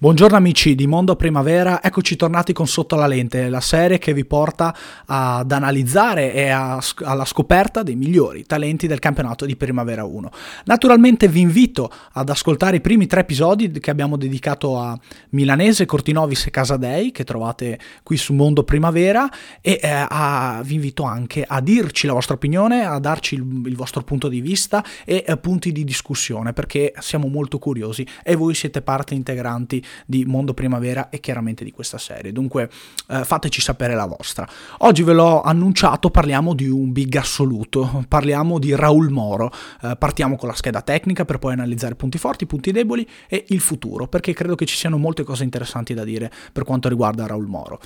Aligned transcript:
Buongiorno 0.00 0.36
amici 0.36 0.76
di 0.76 0.86
Mondo 0.86 1.16
Primavera, 1.16 1.82
eccoci 1.82 2.14
tornati 2.14 2.52
con 2.52 2.68
Sotto 2.68 2.94
la 2.94 3.08
Lente, 3.08 3.48
la 3.48 3.60
serie 3.60 3.98
che 3.98 4.14
vi 4.14 4.24
porta 4.24 4.72
ad 5.04 5.50
analizzare 5.50 6.32
e 6.32 6.50
a, 6.50 6.80
alla 7.02 7.24
scoperta 7.24 7.82
dei 7.82 7.96
migliori 7.96 8.44
talenti 8.44 8.86
del 8.86 9.00
campionato 9.00 9.44
di 9.44 9.56
Primavera 9.56 10.04
1. 10.04 10.30
Naturalmente 10.66 11.26
vi 11.26 11.40
invito 11.40 11.90
ad 12.12 12.28
ascoltare 12.28 12.76
i 12.76 12.80
primi 12.80 13.06
tre 13.06 13.22
episodi 13.22 13.72
che 13.72 13.90
abbiamo 13.90 14.16
dedicato 14.16 14.78
a 14.78 14.96
Milanese, 15.30 15.84
Cortinovis 15.84 16.46
e 16.46 16.50
Casadei, 16.50 17.10
che 17.10 17.24
trovate 17.24 17.76
qui 18.04 18.16
su 18.16 18.32
Mondo 18.34 18.62
Primavera, 18.62 19.28
e 19.60 19.80
eh, 19.82 20.06
a, 20.08 20.60
vi 20.64 20.74
invito 20.74 21.02
anche 21.02 21.42
a 21.44 21.60
dirci 21.60 22.06
la 22.06 22.12
vostra 22.12 22.36
opinione, 22.36 22.84
a 22.84 23.00
darci 23.00 23.34
il, 23.34 23.62
il 23.64 23.74
vostro 23.74 24.04
punto 24.04 24.28
di 24.28 24.40
vista 24.40 24.84
e 25.04 25.24
eh, 25.26 25.36
punti 25.38 25.72
di 25.72 25.82
discussione, 25.82 26.52
perché 26.52 26.94
siamo 27.00 27.26
molto 27.26 27.58
curiosi 27.58 28.06
e 28.22 28.36
voi 28.36 28.54
siete 28.54 28.80
parte 28.80 29.14
integrante 29.14 29.86
di 30.06 30.24
Mondo 30.24 30.54
Primavera 30.54 31.08
e 31.10 31.20
chiaramente 31.20 31.64
di 31.64 31.70
questa 31.70 31.98
serie. 31.98 32.32
Dunque 32.32 32.70
eh, 33.08 33.24
fateci 33.24 33.60
sapere 33.60 33.94
la 33.94 34.06
vostra. 34.06 34.48
Oggi 34.78 35.02
ve 35.02 35.12
l'ho 35.12 35.42
annunciato, 35.42 36.10
parliamo 36.10 36.54
di 36.54 36.68
un 36.68 36.92
big 36.92 37.14
assoluto, 37.16 38.04
parliamo 38.08 38.58
di 38.58 38.74
Raul 38.74 39.10
Moro. 39.10 39.50
Eh, 39.82 39.96
partiamo 39.98 40.36
con 40.36 40.48
la 40.48 40.54
scheda 40.54 40.82
tecnica 40.82 41.24
per 41.24 41.38
poi 41.38 41.52
analizzare 41.52 41.94
punti 41.94 42.18
forti, 42.18 42.46
punti 42.46 42.72
deboli 42.72 43.06
e 43.28 43.44
il 43.48 43.60
futuro, 43.60 44.06
perché 44.08 44.32
credo 44.32 44.54
che 44.54 44.66
ci 44.66 44.76
siano 44.76 44.98
molte 44.98 45.24
cose 45.24 45.44
interessanti 45.44 45.94
da 45.94 46.04
dire 46.04 46.30
per 46.52 46.64
quanto 46.64 46.88
riguarda 46.88 47.26
Raul 47.26 47.46
Moro. 47.46 47.80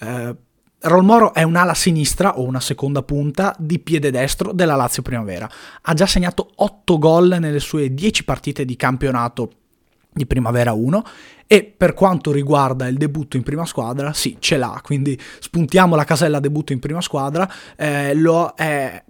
Eh, 0.00 0.36
Raul 0.80 1.02
Moro 1.02 1.34
è 1.34 1.42
un'ala 1.42 1.74
sinistra 1.74 2.38
o 2.38 2.44
una 2.44 2.60
seconda 2.60 3.02
punta 3.02 3.52
di 3.58 3.80
piede 3.80 4.12
destro 4.12 4.52
della 4.52 4.76
Lazio 4.76 5.02
Primavera. 5.02 5.50
Ha 5.82 5.92
già 5.92 6.06
segnato 6.06 6.50
8 6.54 6.98
gol 6.98 7.36
nelle 7.40 7.58
sue 7.58 7.92
10 7.92 8.22
partite 8.22 8.64
di 8.64 8.76
campionato 8.76 9.50
di 10.18 10.26
Primavera 10.26 10.72
1 10.72 11.04
e 11.46 11.64
per 11.64 11.94
quanto 11.94 12.30
riguarda 12.30 12.86
il 12.88 12.98
debutto 12.98 13.38
in 13.38 13.42
prima 13.42 13.64
squadra, 13.64 14.12
sì, 14.12 14.36
ce 14.38 14.58
l'ha, 14.58 14.78
quindi 14.82 15.18
spuntiamo 15.40 15.96
la 15.96 16.04
casella 16.04 16.40
debutto 16.40 16.74
in 16.74 16.78
prima 16.78 17.00
squadra, 17.00 17.50
eh, 17.74 18.12
lo 18.12 18.52
è, 18.54 19.02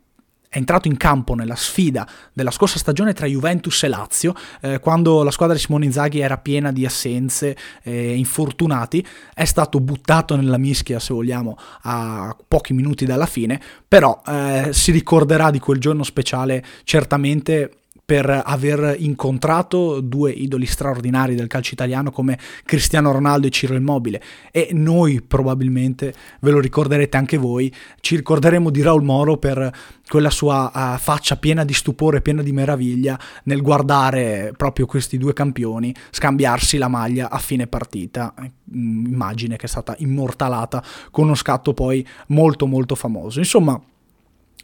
è 0.48 0.56
entrato 0.56 0.86
in 0.86 0.96
campo 0.96 1.34
nella 1.34 1.56
sfida 1.56 2.06
della 2.32 2.52
scorsa 2.52 2.78
stagione 2.78 3.12
tra 3.12 3.26
Juventus 3.26 3.82
e 3.82 3.88
Lazio, 3.88 4.34
eh, 4.60 4.78
quando 4.78 5.24
la 5.24 5.32
squadra 5.32 5.56
di 5.56 5.60
Simone 5.60 5.86
Inzaghi 5.86 6.20
era 6.20 6.38
piena 6.38 6.70
di 6.70 6.86
assenze 6.86 7.56
e 7.82 7.92
eh, 7.92 8.14
infortunati, 8.14 9.04
è 9.34 9.44
stato 9.44 9.80
buttato 9.80 10.36
nella 10.36 10.58
mischia, 10.58 11.00
se 11.00 11.12
vogliamo, 11.12 11.58
a 11.82 12.36
pochi 12.46 12.72
minuti 12.72 13.04
dalla 13.04 13.26
fine, 13.26 13.60
però 13.86 14.22
eh, 14.24 14.68
si 14.70 14.92
ricorderà 14.92 15.50
di 15.50 15.58
quel 15.58 15.80
giorno 15.80 16.04
speciale 16.04 16.64
certamente 16.84 17.72
per 18.08 18.42
aver 18.42 18.96
incontrato 19.00 20.00
due 20.00 20.30
idoli 20.30 20.64
straordinari 20.64 21.34
del 21.34 21.46
calcio 21.46 21.74
italiano 21.74 22.10
come 22.10 22.38
Cristiano 22.64 23.12
Ronaldo 23.12 23.48
e 23.48 23.50
Ciro 23.50 23.74
Immobile 23.74 24.22
e 24.50 24.70
noi 24.72 25.20
probabilmente 25.20 26.14
ve 26.40 26.50
lo 26.50 26.58
ricorderete 26.58 27.18
anche 27.18 27.36
voi, 27.36 27.70
ci 28.00 28.16
ricorderemo 28.16 28.70
di 28.70 28.80
Raul 28.80 29.02
Moro 29.02 29.36
per 29.36 29.70
quella 30.08 30.30
sua 30.30 30.72
uh, 30.72 30.98
faccia 30.98 31.36
piena 31.36 31.66
di 31.66 31.74
stupore, 31.74 32.22
piena 32.22 32.40
di 32.40 32.50
meraviglia 32.50 33.20
nel 33.42 33.60
guardare 33.60 34.54
proprio 34.56 34.86
questi 34.86 35.18
due 35.18 35.34
campioni 35.34 35.94
scambiarsi 36.10 36.78
la 36.78 36.88
maglia 36.88 37.28
a 37.28 37.36
fine 37.36 37.66
partita, 37.66 38.32
mm, 38.40 39.04
immagine 39.04 39.56
che 39.56 39.66
è 39.66 39.68
stata 39.68 39.94
immortalata 39.98 40.82
con 41.10 41.24
uno 41.24 41.34
scatto 41.34 41.74
poi 41.74 42.06
molto 42.28 42.66
molto 42.66 42.94
famoso. 42.94 43.38
Insomma, 43.38 43.78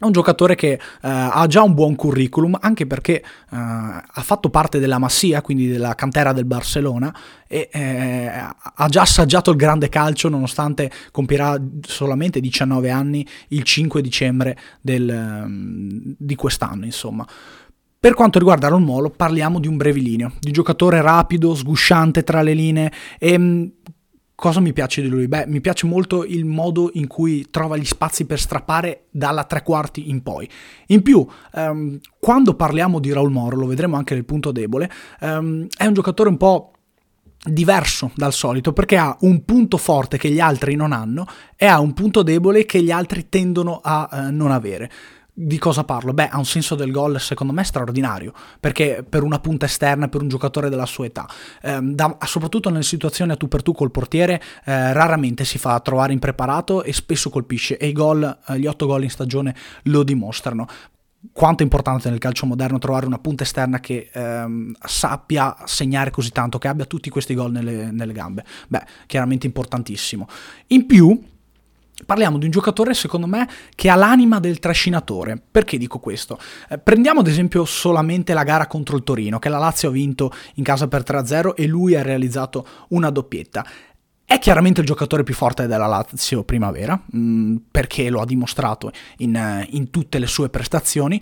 un 0.05 0.11
giocatore 0.11 0.55
che 0.55 0.71
eh, 0.71 0.79
ha 1.01 1.45
già 1.47 1.61
un 1.61 1.73
buon 1.73 1.95
curriculum, 1.95 2.57
anche 2.59 2.87
perché 2.87 3.21
eh, 3.21 3.23
ha 3.49 4.21
fatto 4.21 4.49
parte 4.49 4.79
della 4.79 4.97
Massia, 4.97 5.41
quindi 5.41 5.67
della 5.67 5.95
cantera 5.95 6.31
del 6.33 6.45
Barcellona, 6.45 7.13
e 7.47 7.69
eh, 7.71 8.27
ha 8.27 8.87
già 8.87 9.01
assaggiato 9.01 9.51
il 9.51 9.57
grande 9.57 9.89
calcio, 9.89 10.29
nonostante 10.29 10.91
compierà 11.11 11.59
solamente 11.85 12.39
19 12.39 12.89
anni 12.89 13.27
il 13.49 13.63
5 13.63 14.01
dicembre 14.01 14.57
del, 14.81 16.15
di 16.17 16.35
quest'anno, 16.35 16.85
insomma. 16.85 17.25
Per 18.05 18.13
quanto 18.13 18.37
riguarda 18.37 18.67
Ron 18.67 18.83
Molo, 18.83 19.09
parliamo 19.09 19.59
di 19.59 19.67
un 19.67 19.77
brevilineo, 19.77 20.33
di 20.39 20.49
un 20.49 20.53
giocatore 20.53 21.01
rapido, 21.01 21.55
sgusciante 21.55 22.23
tra 22.23 22.43
le 22.43 22.53
linee 22.53 22.91
e 23.17 23.71
Cosa 24.35 24.59
mi 24.59 24.73
piace 24.73 25.01
di 25.01 25.07
lui? 25.07 25.29
Beh, 25.29 25.47
mi 25.47 25.61
piace 25.61 25.87
molto 25.87 26.25
il 26.25 26.43
modo 26.43 26.89
in 26.93 27.07
cui 27.07 27.47
trova 27.49 27.77
gli 27.77 27.85
spazi 27.85 28.25
per 28.25 28.37
strappare 28.37 29.05
dalla 29.09 29.45
tre 29.45 29.63
quarti 29.63 30.09
in 30.09 30.21
poi. 30.23 30.47
In 30.87 31.01
più, 31.01 31.25
um, 31.53 31.97
quando 32.19 32.53
parliamo 32.53 32.99
di 32.99 33.13
Raul 33.13 33.31
Moro, 33.31 33.55
lo 33.55 33.65
vedremo 33.65 33.95
anche 33.95 34.13
nel 34.13 34.25
punto 34.25 34.51
debole, 34.51 34.91
um, 35.21 35.65
è 35.77 35.85
un 35.85 35.93
giocatore 35.93 36.27
un 36.27 36.35
po' 36.35 36.71
diverso 37.45 38.11
dal 38.15 38.33
solito 38.33 38.73
perché 38.73 38.97
ha 38.97 39.15
un 39.21 39.45
punto 39.45 39.77
forte 39.77 40.17
che 40.17 40.29
gli 40.29 40.39
altri 40.39 40.75
non 40.75 40.91
hanno 40.91 41.27
e 41.55 41.65
ha 41.65 41.79
un 41.79 41.93
punto 41.93 42.21
debole 42.21 42.65
che 42.65 42.81
gli 42.81 42.91
altri 42.91 43.29
tendono 43.29 43.79
a 43.81 44.09
uh, 44.11 44.35
non 44.35 44.51
avere. 44.51 44.91
Di 45.37 45.57
cosa 45.57 45.83
parlo? 45.83 46.13
Beh, 46.13 46.29
ha 46.29 46.37
un 46.37 46.45
senso 46.45 46.75
del 46.75 46.91
gol 46.91 47.19
secondo 47.19 47.51
me 47.51 47.65
straordinario, 47.65 48.31
perché 48.57 49.05
per 49.07 49.21
una 49.21 49.39
punta 49.39 49.65
esterna, 49.65 50.07
per 50.07 50.21
un 50.21 50.29
giocatore 50.29 50.69
della 50.69 50.85
sua 50.85 51.07
età, 51.07 51.27
ehm, 51.61 51.93
da, 51.93 52.17
soprattutto 52.25 52.69
nelle 52.69 52.83
situazioni 52.83 53.33
a 53.33 53.35
tu 53.35 53.49
per 53.49 53.61
tu 53.61 53.73
col 53.73 53.91
portiere, 53.91 54.41
eh, 54.63 54.93
raramente 54.93 55.43
si 55.43 55.57
fa 55.57 55.77
trovare 55.81 56.13
impreparato 56.13 56.83
e 56.83 56.93
spesso 56.93 57.29
colpisce 57.29 57.75
e 57.75 57.87
i 57.87 57.91
gol, 57.91 58.23
eh, 58.47 58.57
gli 58.57 58.65
otto 58.65 58.85
gol 58.85 59.03
in 59.03 59.09
stagione 59.09 59.53
lo 59.83 60.03
dimostrano 60.03 60.67
quanto 61.33 61.63
è 61.63 61.65
importante 61.65 62.09
nel 62.09 62.19
calcio 62.19 62.45
moderno 62.45 62.77
trovare 62.77 63.05
una 63.05 63.19
punta 63.19 63.43
esterna 63.43 63.79
che 63.81 64.09
ehm, 64.13 64.73
sappia 64.85 65.55
segnare 65.65 66.11
così 66.11 66.31
tanto, 66.31 66.59
che 66.59 66.69
abbia 66.69 66.85
tutti 66.85 67.09
questi 67.09 67.33
gol 67.33 67.51
nelle, 67.51 67.91
nelle 67.91 68.13
gambe. 68.13 68.45
Beh, 68.69 68.85
chiaramente 69.05 69.47
importantissimo. 69.47 70.27
In 70.67 70.85
più, 70.85 71.19
Parliamo 72.05 72.37
di 72.37 72.45
un 72.45 72.51
giocatore, 72.51 72.93
secondo 72.93 73.25
me, 73.25 73.47
che 73.73 73.89
ha 73.89 73.95
l'anima 73.95 74.39
del 74.39 74.59
trascinatore. 74.59 75.41
Perché 75.49 75.77
dico 75.77 75.99
questo? 75.99 76.37
Eh, 76.69 76.77
prendiamo 76.77 77.21
ad 77.21 77.27
esempio 77.27 77.63
solamente 77.63 78.33
la 78.33 78.43
gara 78.43 78.67
contro 78.67 78.97
il 78.97 79.03
Torino, 79.03 79.39
che 79.39 79.47
la 79.47 79.57
Lazio 79.57 79.89
ha 79.89 79.93
vinto 79.93 80.31
in 80.55 80.63
casa 80.63 80.89
per 80.89 81.03
3-0 81.03 81.53
e 81.55 81.65
lui 81.67 81.95
ha 81.95 82.01
realizzato 82.01 82.67
una 82.89 83.09
doppietta. 83.09 83.65
È 84.25 84.39
chiaramente 84.39 84.81
il 84.81 84.87
giocatore 84.87 85.23
più 85.23 85.33
forte 85.33 85.67
della 85.67 85.85
Lazio 85.85 86.43
primavera, 86.43 86.99
mh, 87.05 87.17
mm, 87.17 87.55
perché 87.71 88.09
lo 88.09 88.19
ha 88.19 88.25
dimostrato 88.25 88.91
in, 89.17 89.65
in 89.69 89.89
tutte 89.89 90.19
le 90.19 90.27
sue 90.27 90.49
prestazioni, 90.49 91.21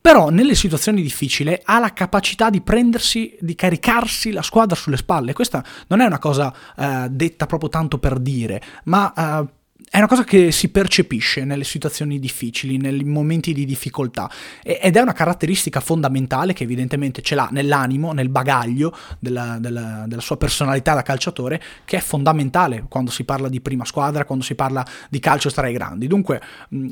però 0.00 0.30
nelle 0.30 0.54
situazioni 0.54 1.00
difficili 1.00 1.58
ha 1.62 1.78
la 1.78 1.92
capacità 1.92 2.50
di 2.50 2.60
prendersi, 2.60 3.36
di 3.40 3.54
caricarsi 3.54 4.32
la 4.32 4.42
squadra 4.42 4.74
sulle 4.74 4.96
spalle. 4.96 5.32
Questa 5.32 5.64
non 5.88 6.00
è 6.00 6.06
una 6.06 6.18
cosa 6.18 6.54
eh, 6.76 7.06
detta 7.10 7.46
proprio 7.46 7.68
tanto 7.68 7.98
per 7.98 8.18
dire, 8.18 8.60
ma 8.84 9.12
eh, 9.14 9.58
è 9.92 9.98
una 9.98 10.06
cosa 10.06 10.22
che 10.22 10.52
si 10.52 10.68
percepisce 10.68 11.44
nelle 11.44 11.64
situazioni 11.64 12.20
difficili, 12.20 12.76
nei 12.76 13.02
momenti 13.02 13.52
di 13.52 13.64
difficoltà 13.64 14.30
ed 14.62 14.94
è 14.94 15.00
una 15.00 15.12
caratteristica 15.12 15.80
fondamentale 15.80 16.52
che 16.52 16.62
evidentemente 16.62 17.22
ce 17.22 17.34
l'ha 17.34 17.48
nell'animo, 17.50 18.12
nel 18.12 18.28
bagaglio 18.28 18.96
della, 19.18 19.58
della, 19.58 20.04
della, 20.06 20.20
sua 20.20 20.36
personalità 20.36 20.94
da 20.94 21.02
calciatore, 21.02 21.60
che 21.84 21.96
è 21.96 22.00
fondamentale 22.00 22.84
quando 22.88 23.10
si 23.10 23.24
parla 23.24 23.48
di 23.48 23.60
prima 23.60 23.84
squadra, 23.84 24.24
quando 24.24 24.44
si 24.44 24.54
parla 24.54 24.86
di 25.08 25.18
calcio 25.18 25.50
tra 25.50 25.66
i 25.66 25.72
grandi. 25.72 26.06
Dunque, 26.06 26.40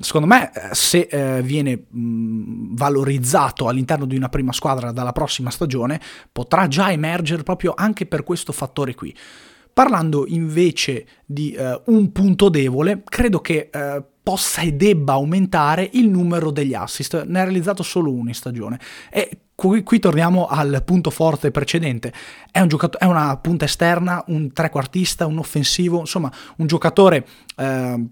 secondo 0.01 0.27
me, 0.27 0.51
eh, 0.53 0.75
se 0.75 1.07
eh, 1.09 1.41
viene 1.41 1.85
valorizzato 1.91 3.69
all'interno 3.69 4.07
di 4.07 4.17
una 4.17 4.29
prima 4.29 4.53
squadra 4.53 4.91
dalla 4.91 5.13
prossima 5.13 5.51
stagione, 5.51 6.01
potrà 6.33 6.67
già 6.67 6.91
emergere 6.91 7.45
proprio 7.45 7.75
anche 7.77 8.07
per 8.07 8.25
questo 8.25 8.51
fattore 8.51 8.97
qui. 8.97 9.15
Parlando 9.79 10.25
invece 10.27 11.07
di 11.25 11.57
uh, 11.57 11.93
un 11.93 12.11
punto 12.11 12.49
debole, 12.49 13.05
credo 13.05 13.41
che 13.41 13.71
uh, 13.73 14.03
possa 14.25 14.63
e 14.63 14.73
debba 14.73 15.13
aumentare 15.13 15.89
il 15.93 16.09
numero 16.09 16.51
degli 16.51 16.75
assist. 16.75 17.25
Ne 17.27 17.39
ha 17.39 17.45
realizzato 17.45 17.85
solo 17.85 18.11
uno 18.11 18.27
in 18.27 18.35
stagione. 18.35 18.81
E 19.09 19.43
qui, 19.55 19.85
qui 19.85 20.01
torniamo 20.01 20.49
al 20.49 20.83
punto 20.85 21.11
forte 21.11 21.53
precedente. 21.53 22.13
È, 22.51 22.59
un 22.59 22.67
giocato- 22.67 22.99
è 22.99 23.05
una 23.05 23.37
punta 23.37 23.67
esterna, 23.67 24.25
un 24.27 24.53
trequartista, 24.53 25.27
un 25.27 25.39
offensivo, 25.39 26.01
insomma, 26.01 26.33
un 26.57 26.67
giocatore. 26.67 27.25
Uh, 27.57 28.05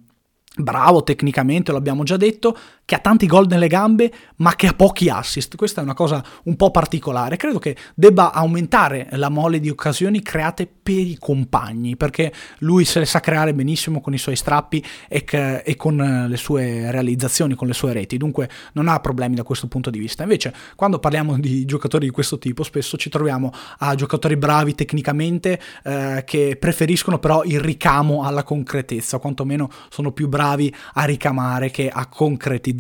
bravo 0.59 1.03
tecnicamente, 1.03 1.73
lo 1.73 1.79
abbiamo 1.79 2.05
già 2.05 2.17
detto, 2.17 2.57
che 2.87 2.95
ha 2.95 2.99
tanti 3.01 3.27
gol 3.27 3.49
nelle 3.49 3.67
gambe, 3.67 4.13
ma 4.37 4.55
che 4.55 4.69
ha 4.69 4.73
pochi 4.73 5.09
assist. 5.09 5.57
Questa 5.57 5.81
è 5.81 5.85
una 5.85 5.93
cosa 5.93 6.25
un 6.45 6.55
po' 6.55 6.71
particolare. 6.71 7.37
Credo 7.37 7.59
che 7.59 7.77
debba 7.95 8.33
aumentare 8.33 9.09
la 9.13 9.29
mole 9.29 9.59
di 9.59 9.69
occasioni 9.69 10.23
create 10.23 10.69
per 10.83 10.95
i 10.95 11.17
compagni, 11.19 11.97
perché 11.97 12.33
lui 12.59 12.85
se 12.85 13.01
le 13.01 13.05
sa 13.05 13.19
creare 13.19 13.55
benissimo 13.55 14.01
con 14.01 14.15
i 14.15 14.19
suoi 14.19 14.37
strappi 14.37 14.83
e, 15.09 15.25
che, 15.25 15.63
e 15.63 15.75
con 15.75 16.27
le 16.29 16.37
sue 16.37 16.93
realizzazioni, 16.93 17.57
con 17.57 17.67
le 17.67 17.75
sue 17.75 17.93
reti. 17.93 18.19
Dunque 18.19 18.49
non 18.75 18.87
ha 18.87 19.01
problemi 19.01 19.35
da 19.35 19.43
questo 19.43 19.67
punto 19.67 19.91
di 19.91 19.99
vista. 19.99 20.23
Invece, 20.23 20.55
quando 20.77 21.01
parliamo 21.01 21.37
di 21.41 21.65
giocatori 21.65 22.07
di 22.07 22.13
questo 22.13 22.39
tipo, 22.39 22.63
spesso 22.63 22.97
ci 22.97 23.11
troviamo 23.11 23.53
a 23.79 23.97
giocatori 23.97 24.37
bravi 24.37 24.77
tecnicamente 24.77 25.61
eh, 25.83 26.23
che 26.25 26.57
preferiscono 26.57 27.19
però 27.19 27.43
il 27.43 27.59
ricamo 27.59 28.23
alla 28.23 28.45
concretezza, 28.45 29.19
quantomeno 29.19 29.69
sono 29.89 30.13
più 30.13 30.29
bravi 30.29 30.73
a 30.95 31.05
ricamare 31.05 31.73
che 31.73 31.89
a 31.89 32.07
concretizzare. 32.07 32.75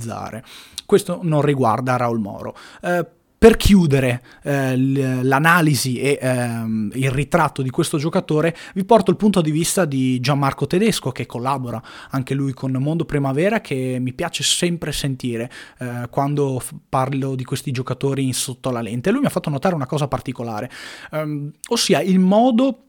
Questo 0.84 1.20
non 1.22 1.42
riguarda 1.42 1.96
Raul 1.96 2.20
Moro. 2.20 2.56
Eh, 2.82 3.06
per 3.38 3.56
chiudere 3.56 4.22
eh, 4.42 4.76
l'analisi 5.22 5.98
e 5.98 6.18
ehm, 6.20 6.90
il 6.94 7.10
ritratto 7.10 7.60
di 7.60 7.68
questo 7.68 7.98
giocatore, 7.98 8.56
vi 8.74 8.84
porto 8.84 9.10
il 9.10 9.16
punto 9.16 9.42
di 9.42 9.50
vista 9.50 9.84
di 9.84 10.18
Gianmarco 10.20 10.66
Tedesco, 10.66 11.12
che 11.12 11.26
collabora 11.26 11.80
anche 12.10 12.32
lui 12.32 12.54
con 12.54 12.72
Mondo 12.72 13.04
Primavera, 13.04 13.60
che 13.60 13.98
mi 14.00 14.14
piace 14.14 14.42
sempre 14.42 14.90
sentire 14.90 15.50
eh, 15.78 16.08
quando 16.08 16.62
parlo 16.88 17.34
di 17.34 17.44
questi 17.44 17.72
giocatori 17.72 18.24
in 18.24 18.34
sotto 18.34 18.70
la 18.70 18.80
lente. 18.80 19.10
Lui 19.10 19.20
mi 19.20 19.26
ha 19.26 19.30
fatto 19.30 19.50
notare 19.50 19.74
una 19.74 19.86
cosa 19.86 20.08
particolare, 20.08 20.70
ehm, 21.12 21.52
ossia 21.68 22.00
il 22.00 22.18
modo 22.18 22.85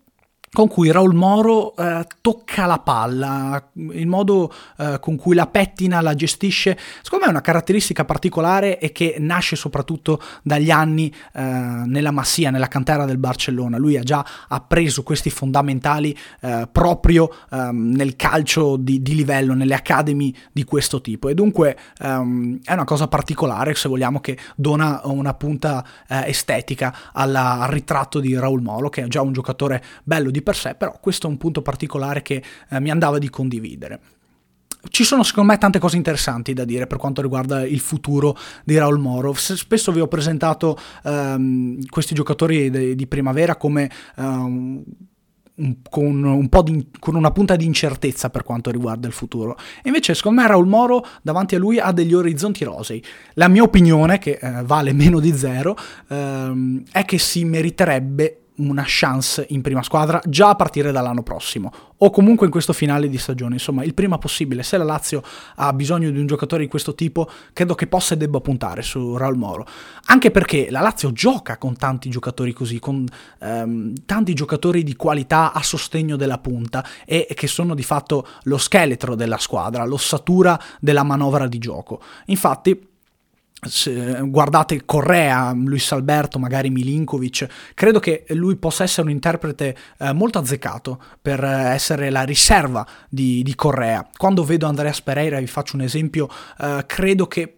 con 0.51 0.69
cui 0.69 0.91
Raul 0.91 1.13
Moro 1.13 1.75
eh, 1.75 2.05
tocca 2.21 2.65
la 2.65 2.79
palla, 2.79 3.69
il 3.73 4.07
modo 4.07 4.51
eh, 4.77 4.97
con 4.99 5.17
cui 5.17 5.35
la 5.35 5.45
pettina, 5.45 5.99
la 6.01 6.15
gestisce, 6.15 6.77
secondo 7.01 7.25
me 7.25 7.31
è 7.31 7.33
una 7.33 7.41
caratteristica 7.41 8.05
particolare 8.05 8.79
e 8.79 8.93
che 8.93 9.17
nasce 9.19 9.57
soprattutto 9.57 10.21
dagli 10.43 10.71
anni 10.71 11.13
eh, 11.33 11.41
nella 11.41 12.11
Massia, 12.11 12.49
nella 12.49 12.69
cantera 12.69 13.03
del 13.05 13.17
Barcellona. 13.17 13.77
Lui 13.77 13.97
ha 13.97 14.03
già 14.03 14.25
appreso 14.47 15.03
questi 15.03 15.29
fondamentali 15.29 16.17
eh, 16.39 16.67
proprio 16.71 17.29
ehm, 17.51 17.91
nel 17.95 18.15
calcio 18.15 18.77
di, 18.77 19.01
di, 19.01 19.15
livello, 19.15 19.53
nelle 19.53 19.75
academy 19.75 20.33
di 20.53 20.63
questo 20.63 21.01
tipo 21.01 21.27
e 21.27 21.33
dunque 21.33 21.77
ehm, 21.99 22.61
è 22.63 22.71
una 22.71 22.85
cosa 22.85 23.07
particolare, 23.09 23.75
se 23.75 23.89
vogliamo, 23.89 24.21
che 24.21 24.37
dona 24.55 25.01
una 25.03 25.33
punta 25.33 25.85
eh, 26.07 26.29
estetica 26.29 26.95
alla, 27.11 27.59
al 27.59 27.69
ritratto 27.69 28.21
di 28.21 28.33
Raul 28.37 28.61
Moro, 28.61 28.87
che 28.89 29.03
è 29.03 29.07
già 29.07 29.21
un 29.21 29.33
giocatore 29.33 29.83
bello 30.03 30.31
di 30.37 30.43
per 30.43 30.55
sé, 30.55 30.75
però 30.75 30.97
questo 31.01 31.27
è 31.27 31.29
un 31.29 31.37
punto 31.37 31.61
particolare 31.61 32.21
che 32.21 32.43
eh, 32.69 32.79
mi 32.79 32.91
andava 32.91 33.17
di 33.17 33.29
condividere. 33.29 33.99
Ci 34.89 35.03
sono 35.03 35.23
secondo 35.23 35.51
me 35.51 35.57
tante 35.57 35.79
cose 35.79 35.97
interessanti 35.97 36.53
da 36.53 36.63
dire 36.63 36.87
per 36.87 36.97
quanto 36.97 37.21
riguarda 37.21 37.65
il 37.65 37.79
futuro 37.79 38.37
di 38.63 38.77
Raul 38.77 38.99
Moro. 38.99 39.33
Spesso 39.33 39.91
vi 39.91 39.99
ho 39.99 40.07
presentato 40.07 40.77
um, 41.03 41.83
questi 41.89 42.13
giocatori 42.13 42.69
di, 42.69 42.95
di 42.95 43.07
primavera 43.07 43.57
come 43.57 43.89
um, 44.15 44.83
con, 45.89 46.23
un 46.23 46.49
di, 46.63 46.87
con, 46.99 47.15
una 47.15 47.31
punta 47.31 47.55
di 47.55 47.65
incertezza 47.65 48.29
per 48.29 48.43
quanto 48.43 48.69
riguarda 48.69 49.07
il 49.07 49.13
futuro. 49.13 49.57
invece, 49.83 50.13
secondo 50.13 50.41
me, 50.41 50.47
Raul 50.47 50.67
Moro 50.67 51.03
davanti 51.23 51.55
a 51.55 51.59
lui 51.59 51.79
ha 51.79 51.91
degli 51.91 52.13
orizzonti 52.13 52.63
rosei. 52.63 53.03
La 53.33 53.47
mia 53.47 53.63
opinione, 53.63 54.19
che 54.19 54.37
eh, 54.39 54.61
vale 54.63 54.93
meno 54.93 55.19
di 55.19 55.35
zero, 55.35 55.75
ehm, 56.07 56.83
è 56.91 57.03
che 57.03 57.17
si 57.17 57.43
meriterebbe 57.43 58.41
una 58.57 58.83
chance 58.85 59.45
in 59.49 59.61
prima 59.61 59.83
squadra 59.83 60.21
già 60.25 60.49
a 60.49 60.55
partire 60.55 60.91
dall'anno 60.91 61.23
prossimo 61.23 61.71
o 61.97 62.09
comunque 62.09 62.45
in 62.45 62.51
questo 62.51 62.73
finale 62.73 63.09
di 63.09 63.17
stagione, 63.17 63.55
insomma 63.55 63.83
il 63.83 63.93
prima 63.93 64.17
possibile. 64.17 64.63
Se 64.63 64.77
la 64.77 64.83
Lazio 64.83 65.23
ha 65.55 65.73
bisogno 65.73 66.11
di 66.11 66.19
un 66.19 66.27
giocatore 66.27 66.63
di 66.63 66.69
questo 66.69 66.93
tipo, 66.93 67.29
credo 67.53 67.75
che 67.75 67.87
possa 67.87 68.13
e 68.13 68.17
debba 68.17 68.39
puntare 68.39 68.81
su 68.81 69.17
Raul 69.17 69.37
Moro, 69.37 69.65
anche 70.05 70.29
perché 70.31 70.69
la 70.69 70.81
Lazio 70.81 71.11
gioca 71.11 71.57
con 71.57 71.75
tanti 71.75 72.09
giocatori 72.09 72.53
così, 72.53 72.79
con 72.79 73.05
ehm, 73.39 73.93
tanti 74.05 74.33
giocatori 74.33 74.83
di 74.83 74.95
qualità 74.95 75.53
a 75.53 75.63
sostegno 75.63 76.15
della 76.15 76.37
punta 76.37 76.85
e 77.05 77.27
che 77.33 77.47
sono 77.47 77.73
di 77.73 77.83
fatto 77.83 78.27
lo 78.43 78.57
scheletro 78.57 79.15
della 79.15 79.37
squadra, 79.37 79.85
l'ossatura 79.85 80.59
della 80.79 81.03
manovra 81.03 81.47
di 81.47 81.57
gioco. 81.57 81.99
Infatti 82.25 82.95
se 83.59 84.19
guardate 84.21 84.85
Correa, 84.85 85.51
Luis 85.53 85.91
Alberto, 85.91 86.37
magari 86.37 86.69
Milinkovic, 86.69 87.47
credo 87.73 87.99
che 87.99 88.25
lui 88.29 88.55
possa 88.55 88.83
essere 88.83 89.07
un 89.07 89.11
interprete 89.11 89.75
eh, 89.97 90.13
molto 90.13 90.37
azzeccato 90.37 91.01
per 91.21 91.43
essere 91.43 92.09
la 92.09 92.23
riserva 92.23 92.85
di, 93.09 93.41
di, 93.43 93.55
Correa. 93.55 94.07
Quando 94.15 94.43
vedo 94.43 94.67
Andreas 94.67 95.01
Pereira, 95.01 95.39
vi 95.39 95.47
faccio 95.47 95.75
un 95.75 95.81
esempio, 95.81 96.29
eh, 96.59 96.83
credo 96.85 97.27
che 97.27 97.56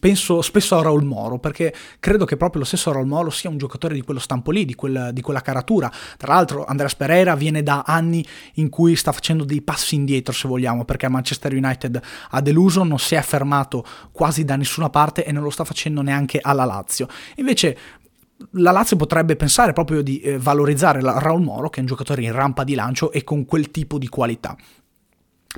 penso 0.00 0.42
spesso 0.42 0.76
a 0.76 0.82
Raul 0.82 1.04
Moro 1.04 1.38
perché 1.38 1.72
credo 2.00 2.24
che 2.24 2.36
proprio 2.36 2.62
lo 2.62 2.66
stesso 2.66 2.90
Raul 2.90 3.06
Moro 3.06 3.30
sia 3.30 3.48
un 3.48 3.58
giocatore 3.58 3.94
di 3.94 4.02
quello 4.02 4.18
stampo 4.18 4.50
lì, 4.50 4.64
di, 4.64 4.74
quel, 4.74 5.10
di 5.12 5.20
quella 5.20 5.40
caratura. 5.40 5.90
Tra 6.16 6.34
l'altro 6.34 6.64
Andreas 6.64 6.96
Pereira 6.96 7.36
viene 7.36 7.62
da 7.62 7.84
anni 7.86 8.26
in 8.54 8.68
cui 8.68 8.96
sta 8.96 9.12
facendo 9.12 9.44
dei 9.44 9.62
passi 9.62 9.94
indietro 9.94 10.32
se 10.32 10.48
vogliamo 10.48 10.84
perché 10.84 11.08
Manchester 11.08 11.52
United 11.52 12.00
ha 12.30 12.40
deluso, 12.40 12.82
non 12.82 12.98
si 12.98 13.14
è 13.14 13.22
fermato 13.22 13.84
quasi 14.10 14.44
da 14.44 14.56
nessuna 14.56 14.90
parte 14.90 15.24
e 15.24 15.30
non 15.30 15.44
lo 15.44 15.50
sta 15.50 15.64
facendo 15.64 16.02
neanche 16.02 16.40
alla 16.42 16.64
Lazio. 16.64 17.06
Invece 17.36 17.78
la 18.52 18.72
Lazio 18.72 18.96
potrebbe 18.96 19.36
pensare 19.36 19.72
proprio 19.72 20.02
di 20.02 20.20
eh, 20.20 20.38
valorizzare 20.38 21.00
Raul 21.00 21.40
Moro 21.40 21.70
che 21.70 21.78
è 21.78 21.80
un 21.80 21.86
giocatore 21.86 22.22
in 22.22 22.32
rampa 22.32 22.64
di 22.64 22.74
lancio 22.74 23.12
e 23.12 23.22
con 23.22 23.44
quel 23.44 23.70
tipo 23.70 23.96
di 23.96 24.08
qualità. 24.08 24.56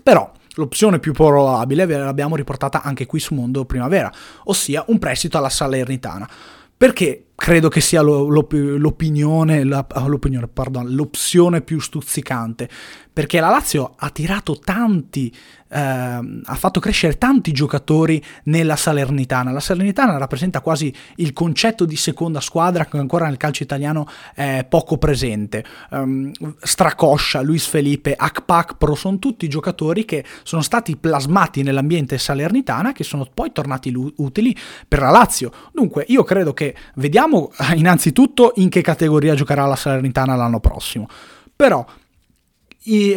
Però 0.03 0.31
L'opzione 0.59 0.99
più 0.99 1.13
probabile 1.13 1.87
ve 1.87 1.97
l'abbiamo 1.97 2.35
riportata 2.35 2.83
anche 2.83 3.07
qui 3.07 3.21
su 3.21 3.33
Mondo 3.33 3.65
Primavera, 3.65 4.13
ossia 4.45 4.83
un 4.89 4.99
prestito 4.99 5.39
alla 5.39 5.49
Salernitana. 5.49 6.29
Perché 6.77 7.28
credo 7.41 7.69
che 7.69 7.81
sia 7.81 8.03
l'opinione, 8.03 9.63
l'opinione 9.63 10.49
pardon, 10.49 10.93
l'opzione 10.93 11.61
più 11.61 11.79
stuzzicante? 11.79 12.69
Perché 13.13 13.39
la 13.39 13.49
Lazio 13.49 13.95
ha 13.97 14.11
tirato 14.11 14.59
tanti 14.59 15.33
eh, 15.71 15.79
ha 15.79 16.55
fatto 16.55 16.81
crescere 16.81 17.19
tanti 17.19 17.53
giocatori 17.53 18.23
nella 18.45 18.77
Salernitana. 18.77 19.53
La 19.53 19.61
Salernitana 19.61 20.17
rappresenta 20.17 20.61
quasi 20.61 20.93
il 21.17 21.33
concetto 21.33 21.85
di 21.85 21.97
seconda 21.97 22.41
squadra 22.41 22.87
che 22.87 22.99
ancora 22.99 23.27
nel 23.27 23.37
calcio 23.37 23.63
italiano 23.63 24.09
è 24.35 24.65
poco 24.69 24.97
presente. 24.97 25.65
Um, 25.91 26.33
Stracoscia, 26.61 27.43
Luis 27.43 27.67
Felipe, 27.67 28.15
Akpak 28.17 28.77
Pro 28.77 28.95
sono 28.95 29.19
tutti 29.19 29.49
giocatori 29.49 30.05
che 30.05 30.25
sono 30.43 30.63
stati 30.63 30.97
plasmati 30.97 31.63
nell'ambiente 31.63 32.19
salernitana 32.19 32.93
che 32.93 33.05
sono 33.05 33.27
poi 33.33 33.53
tornati 33.53 33.93
utili 34.17 34.57
per 34.87 35.01
la 35.01 35.11
Lazio. 35.11 35.53
Dunque 35.73 36.05
io 36.09 36.25
credo 36.25 36.55
che 36.55 36.75
vediamo 36.95 37.28
innanzitutto 37.75 38.53
in 38.57 38.69
che 38.69 38.81
categoria 38.81 39.35
giocherà 39.35 39.67
la 39.67 39.77
Salernitana 39.77 40.35
l'anno 40.35 40.61
prossimo. 40.61 41.07
Però 41.55 41.85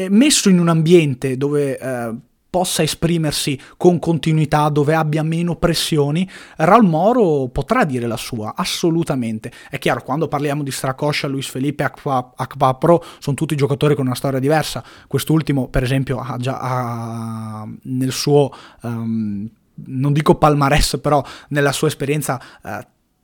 messo 0.09 0.49
in 0.49 0.59
un 0.59 0.67
ambiente 0.67 1.37
dove 1.37 1.77
eh, 1.77 2.15
possa 2.51 2.83
esprimersi 2.83 3.57
con 3.77 3.97
continuità, 3.97 4.67
dove 4.67 4.93
abbia 4.93 5.23
meno 5.23 5.55
pressioni, 5.55 6.29
Raul 6.57 6.83
Moro 6.83 7.47
potrà 7.47 7.85
dire 7.85 8.07
la 8.07 8.17
sua, 8.17 8.53
assolutamente. 8.55 9.51
È 9.69 9.79
chiaro, 9.79 10.03
quando 10.03 10.27
parliamo 10.27 10.61
di 10.61 10.69
Stracoscia, 10.69 11.27
Luis 11.27 11.47
Felipe, 11.47 11.83
Akpa 11.83 12.73
Pro, 12.73 13.01
sono 13.19 13.35
tutti 13.37 13.55
giocatori 13.55 13.95
con 13.95 14.05
una 14.05 14.15
storia 14.15 14.39
diversa. 14.39 14.83
Quest'ultimo, 15.07 15.69
per 15.69 15.83
esempio, 15.83 16.19
ha 16.19 16.37
già 16.37 16.59
ha 16.59 17.67
nel 17.83 18.11
suo... 18.11 18.51
Um, 18.81 19.49
non 19.83 20.13
dico 20.13 20.35
palmarès, 20.35 20.99
però 21.01 21.23
nella 21.49 21.71
sua 21.71 21.87
esperienza 21.87 22.39
uh, 22.61 22.69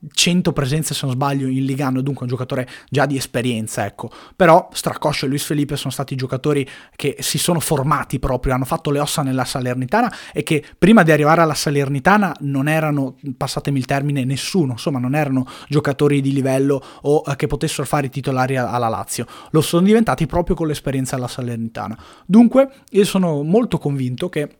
100 0.10 0.54
presenze 0.54 0.94
se 0.94 1.06
non 1.06 1.16
sbaglio 1.16 1.48
in 1.48 1.66
Ligano, 1.66 2.02
dunque 2.02 2.24
un 2.24 2.30
giocatore 2.30 2.68
già 2.90 3.06
di 3.06 3.18
esperienza, 3.18 3.86
ecco. 3.86 4.12
Però 4.36 4.70
Stracoscio 4.72 5.26
e 5.26 5.30
Luis 5.30 5.44
Felipe 5.44 5.76
sono 5.76 5.92
stati 5.92 6.16
giocatori 6.16 6.68
che 6.96 7.18
si 7.20 7.38
sono 7.38 7.60
formati 7.60 8.20
proprio, 8.20 8.54
hanno 8.54 8.66
fatto 8.66 8.92
le 8.92 9.00
ossa 9.00 9.24
nella 9.24 9.46
Salernitana 9.46 10.13
e 10.34 10.44
che 10.44 10.63
prima 10.77 11.04
di 11.04 11.12
arrivare 11.12 11.42
alla 11.42 11.56
Salernitana 11.56 12.36
non 12.42 12.68
erano, 12.68 13.16
passatemi 13.36 13.80
il 13.80 13.86
termine, 13.86 14.24
nessuno, 14.24 14.74
insomma 14.74 15.00
non 15.00 15.16
erano 15.16 15.48
giocatori 15.68 16.22
di 16.22 16.32
livello 16.32 16.82
o 17.01 17.24
eh, 17.25 17.36
che 17.36 17.48
potessero 17.48 17.88
fare 17.88 18.08
i 18.08 18.10
titolari 18.10 18.56
alla 18.56 18.89
Lazio, 18.89 19.25
lo 19.51 19.62
sono 19.62 19.86
diventati 19.86 20.27
proprio 20.27 20.56
con 20.56 20.68
l'esperienza 20.68 21.16
alla 21.16 21.27
Salernitana. 21.27 21.98
Dunque 22.25 22.70
io 22.92 23.06
sono 23.06 23.42
molto 23.42 23.77
convinto 23.80 24.30
che 24.30 24.60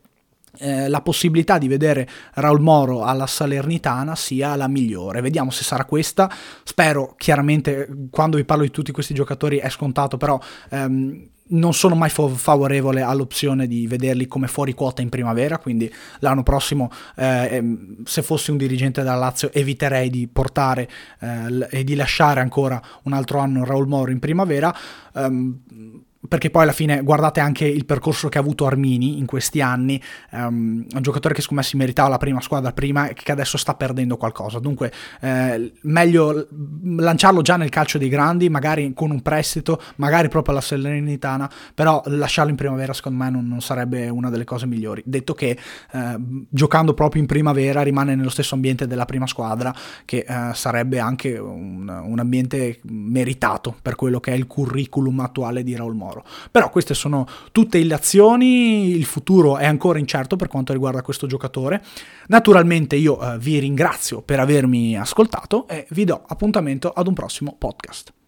eh, 0.58 0.88
la 0.88 1.00
possibilità 1.00 1.58
di 1.58 1.68
vedere 1.68 2.08
Raul 2.34 2.60
Moro 2.60 3.04
alla 3.04 3.26
Salernitana 3.26 4.14
sia 4.14 4.56
la 4.56 4.68
migliore. 4.68 5.20
Vediamo 5.20 5.50
se 5.50 5.64
sarà 5.64 5.84
questa. 5.84 6.30
Spero 6.64 7.14
chiaramente 7.16 7.88
quando 8.10 8.36
vi 8.36 8.44
parlo 8.44 8.62
di 8.64 8.70
tutti 8.70 8.92
questi 8.92 9.14
giocatori 9.14 9.58
è 9.58 9.68
scontato, 9.68 10.16
però 10.16 10.38
ehm, 10.70 11.28
non 11.50 11.72
sono 11.72 11.94
mai 11.94 12.10
favorevole 12.10 13.02
all'opzione 13.02 13.66
di 13.66 13.86
vederli 13.86 14.26
come 14.26 14.48
fuori 14.48 14.74
quota 14.74 15.02
in 15.02 15.08
primavera, 15.08 15.58
quindi 15.58 15.90
l'anno 16.18 16.42
prossimo 16.42 16.90
eh, 17.16 17.48
ehm, 17.52 18.04
se 18.04 18.22
fossi 18.22 18.50
un 18.50 18.56
dirigente 18.56 19.02
della 19.02 19.14
Lazio 19.14 19.50
eviterei 19.52 20.10
di 20.10 20.26
portare 20.26 20.88
eh, 21.20 21.68
e 21.70 21.84
di 21.84 21.94
lasciare 21.94 22.40
ancora 22.40 22.80
un 23.04 23.12
altro 23.12 23.38
anno 23.38 23.64
Raul 23.64 23.86
Moro 23.86 24.10
in 24.10 24.18
primavera. 24.18 24.74
Um, 25.12 26.06
perché 26.26 26.50
poi 26.50 26.64
alla 26.64 26.72
fine 26.72 27.02
guardate 27.02 27.38
anche 27.40 27.64
il 27.64 27.84
percorso 27.84 28.28
che 28.28 28.38
ha 28.38 28.40
avuto 28.40 28.66
Armini 28.66 29.18
in 29.18 29.26
questi 29.26 29.60
anni, 29.60 30.00
um, 30.32 30.84
un 30.92 31.02
giocatore 31.02 31.32
che 31.32 31.40
secondo 31.40 31.62
me 31.62 31.68
si 31.68 31.76
meritava 31.76 32.08
la 32.08 32.16
prima 32.16 32.40
squadra 32.40 32.72
prima 32.72 33.08
e 33.08 33.14
che 33.14 33.30
adesso 33.30 33.56
sta 33.56 33.74
perdendo 33.74 34.16
qualcosa, 34.16 34.58
dunque 34.58 34.92
eh, 35.20 35.72
meglio 35.82 36.48
lanciarlo 36.96 37.40
già 37.42 37.56
nel 37.56 37.68
calcio 37.68 37.98
dei 37.98 38.08
grandi, 38.08 38.48
magari 38.48 38.92
con 38.94 39.10
un 39.10 39.22
prestito, 39.22 39.80
magari 39.96 40.28
proprio 40.28 40.54
alla 40.54 40.62
Salernitana, 40.62 41.48
però 41.72 42.02
lasciarlo 42.06 42.50
in 42.50 42.56
primavera 42.56 42.92
secondo 42.92 43.22
me 43.22 43.30
non, 43.30 43.46
non 43.46 43.60
sarebbe 43.60 44.08
una 44.08 44.28
delle 44.28 44.44
cose 44.44 44.66
migliori, 44.66 45.02
detto 45.06 45.34
che 45.34 45.56
eh, 45.92 46.16
giocando 46.48 46.94
proprio 46.94 47.20
in 47.20 47.28
primavera 47.28 47.82
rimane 47.82 48.16
nello 48.16 48.30
stesso 48.30 48.56
ambiente 48.56 48.88
della 48.88 49.04
prima 49.04 49.26
squadra, 49.28 49.72
che 50.04 50.24
eh, 50.26 50.54
sarebbe 50.54 50.98
anche 50.98 51.38
un, 51.38 51.88
un 51.88 52.18
ambiente 52.18 52.80
meritato 52.82 53.76
per 53.80 53.94
quello 53.94 54.18
che 54.18 54.32
è 54.32 54.34
il 54.34 54.46
curriculum 54.48 55.20
attuale 55.20 55.62
di 55.62 55.76
Raul 55.76 55.94
Moro. 55.94 56.07
Loro. 56.08 56.24
Però 56.50 56.70
queste 56.70 56.94
sono 56.94 57.26
tutte 57.52 57.82
le 57.82 57.94
azioni, 57.94 58.90
il 58.90 59.04
futuro 59.04 59.58
è 59.58 59.66
ancora 59.66 59.98
incerto 59.98 60.36
per 60.36 60.48
quanto 60.48 60.72
riguarda 60.72 61.02
questo 61.02 61.26
giocatore. 61.26 61.82
Naturalmente 62.28 62.96
io 62.96 63.20
eh, 63.20 63.38
vi 63.38 63.58
ringrazio 63.58 64.22
per 64.22 64.40
avermi 64.40 64.98
ascoltato 64.98 65.66
e 65.68 65.86
vi 65.90 66.04
do 66.04 66.22
appuntamento 66.26 66.90
ad 66.90 67.06
un 67.06 67.14
prossimo 67.14 67.54
podcast. 67.56 68.18